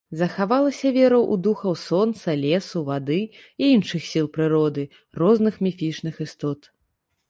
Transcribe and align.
Захавалася 0.19 0.91
вера 0.95 1.17
ў 1.17 1.35
духаў 1.49 1.75
сонца, 1.83 2.35
лесу, 2.45 2.83
вады 2.89 3.21
і 3.23 3.63
іншых 3.77 4.01
сіл 4.15 4.33
прыроды, 4.41 4.89
розных 5.25 5.65
міфічных 5.67 6.15
істот. 6.29 6.59